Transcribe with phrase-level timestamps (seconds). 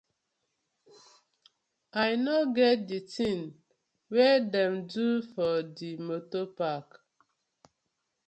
[2.07, 3.39] I no get di tin
[4.13, 6.89] wey dem do for di motor park.